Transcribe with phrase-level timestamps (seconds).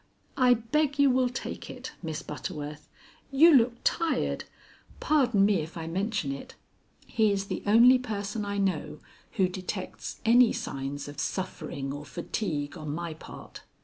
[0.37, 2.89] "I beg you will take it, Miss Butterworth.
[3.31, 4.45] You look tired;
[4.99, 6.55] pardon me if I mention it."
[7.05, 8.99] (He is the only person I know
[9.33, 13.61] who detects any signs of suffering or fatigue on my part.)